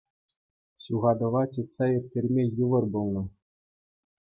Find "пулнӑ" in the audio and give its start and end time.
2.95-3.23